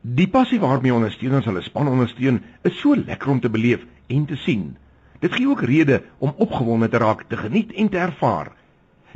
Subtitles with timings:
[0.00, 4.36] Die passie waarmee ondersteuners hulle span ondersteun, is so lekker om te beleef en te
[4.36, 4.76] sien.
[5.20, 8.52] Dit gee ook rede om opgewonde te raak, te geniet en te ervaar.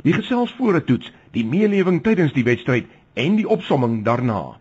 [0.05, 4.59] Die gesels voor 'n toets, die meelewing tydens die wedstryd en die opsomming daarna.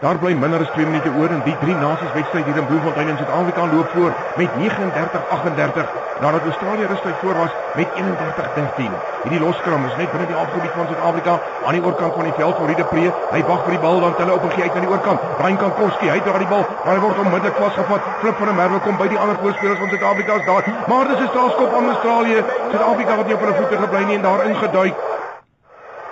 [0.00, 3.10] Daar bly minder as 2 minute oor in die drie nasies wedstryd hier in Bloemfontein
[3.12, 5.90] in Suid-Afrika loop voor met 39-38
[6.20, 8.96] nadat Australië rustig voor was met 31-13.
[9.20, 12.56] Hierdie loskram is net binne die afgebied van Suid-Afrika aan die oorkant van die veld
[12.56, 13.12] vir Riede Pre.
[13.28, 15.20] Hy wag vir die bal want hulle op 'n gee uit na die oorkant.
[15.36, 18.00] Brian Kankowski, hy dra die bal, maar hy word onmiddellik vasgevat.
[18.20, 20.64] Flip van der Merwe kom by die ander voorspelers van Suid-Afrika is daar.
[20.88, 22.40] Maar dis 'n strafskop aan Australië.
[22.72, 24.96] Suid-Afrika wat nie op hulle voete gebly nie en daar ingeduik.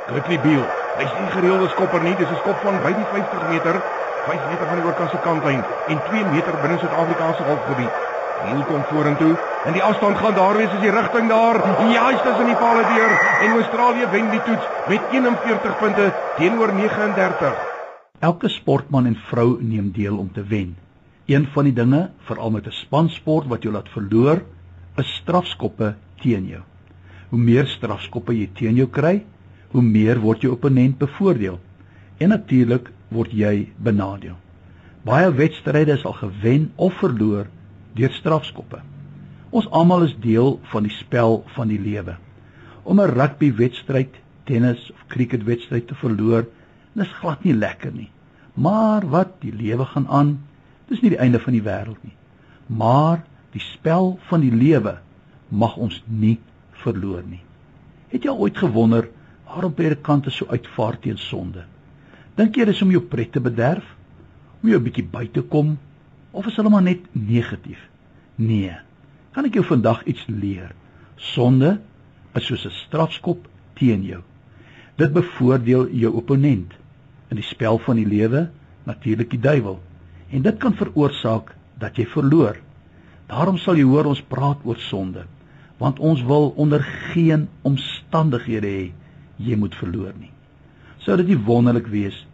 [0.06, 3.82] Griffie Beal Hy sien gereelde skopper nie, dis 'n skop van by die 50 meter,
[4.24, 7.92] 5 meter van die oorkant se kantlyn en 2 meter binne Suid-Afrikaanse halfgebied.
[8.38, 11.58] Hier kom vorentoe en die afstand gaan daar wees as die rigting daar.
[11.90, 16.72] Ja, hy's tussen die palle deur en Australië wen die toets met 41 punte teenoor
[16.72, 17.54] 39.
[18.20, 20.76] Elke sportman en vrou neem deel om te wen.
[21.26, 24.42] Een van die dinge, veral met 'n spansport wat jou laat verloor,
[24.96, 26.62] is strafskoppe teen jou.
[27.30, 29.24] Hoe meer strafskoppe jy teen jou kry,
[29.72, 31.58] hoe meer word jou opponent bevoordeel
[32.18, 34.36] en natuurlik word jy benadeel.
[35.04, 37.46] Baie wedstryde is al gewen of verloor
[37.96, 38.80] deur strafskoppe.
[39.50, 42.16] Ons almal is deel van die spel van die lewe.
[42.84, 46.46] Om 'n rugbywedstryd, tennis of cricketwedstryd te verloor,
[46.94, 48.10] is glad nie lekker nie.
[48.54, 50.38] Maar wat, die lewe gaan aan.
[50.88, 52.16] Dis nie die einde van die wêreld nie.
[52.66, 53.22] Maar
[53.54, 54.98] die spel van die lewe
[55.48, 56.38] mag ons nie
[56.82, 57.40] verloor nie.
[58.08, 59.08] Het jy ooit gewonder
[59.48, 61.64] waarom predikante so uitvaar teen sonde?
[62.36, 63.84] Dink jy dis om jou pret te bederf?
[64.62, 65.78] Om jou 'n bietjie by te kom
[66.30, 67.80] of is hulle maar net negatief?
[68.36, 68.76] Nee.
[69.32, 70.74] Kan ek jou vandag iets leer?
[71.16, 71.80] Sonde
[72.34, 74.22] is soos 'n strafskop teen jou.
[74.96, 76.72] Dit bevoordeel jou opponent
[77.30, 78.50] in die spel van die lewe,
[78.84, 79.80] natuurlik die duiwel.
[80.30, 82.56] En dit kan veroorsaak dat jy verloor.
[83.26, 85.24] Daarom sal jy hoor ons praat oor sonde,
[85.78, 88.92] want ons wil onder geen omstandighede hê
[89.38, 90.32] jy moet verloor nie.
[91.04, 92.24] Sou dit nie wonderlik wees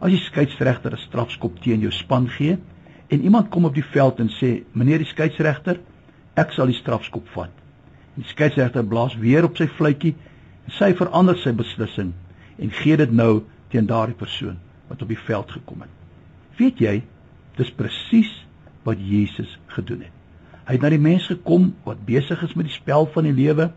[0.00, 2.58] as die skeieregter 'n strafskop teen jou span gee
[3.08, 5.80] en iemand kom op die veld en sê: "Meneer die skeieregter,
[6.36, 7.50] ek sal die strafskop vat."
[8.16, 10.14] Die skeieregter blaas weer op sy fluitjie
[10.66, 12.12] en sy verander sy beslissing
[12.58, 14.58] en gee dit nou teen daardie persoon
[14.88, 15.90] wat op die veld gekom het.
[16.58, 17.02] Weet jy,
[17.56, 18.30] dis presies
[18.84, 20.12] wat Jesus gedoen het.
[20.64, 23.70] Hy het na die mens gekom wat besig is met die spel van die lewe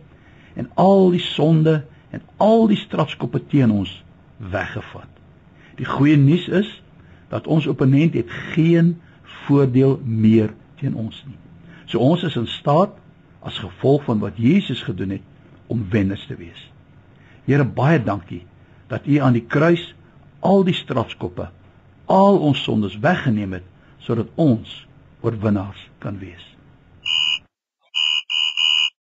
[0.56, 3.92] en al die sonde en al die strafskoppe teen ons
[4.38, 5.10] weggevat.
[5.78, 6.70] Die goeie nuus is
[7.30, 8.96] dat ons opponent het geen
[9.46, 11.38] voordeel meer teen ons nie.
[11.86, 12.96] So ons is in staat
[13.40, 15.26] as gevolg van wat Jesus gedoen het
[15.68, 16.60] om wenners te wees.
[17.48, 18.44] Here baie dankie
[18.92, 19.94] dat U aan die kruis
[20.40, 21.50] al die strafskoppe,
[22.06, 23.66] al ons sondes weggeneem het
[24.04, 24.86] sodat ons
[25.22, 26.57] oorwinnaars kan wees.